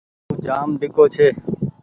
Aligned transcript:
اُو 0.27 0.33
جآم 0.45 0.69
ڍيڳو 0.79 1.03
ڇي۔ 1.13 1.27